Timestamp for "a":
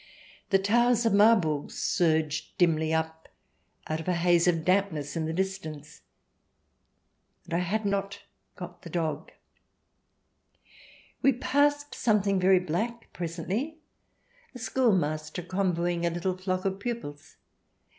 4.07-4.15, 14.55-14.57, 16.03-16.09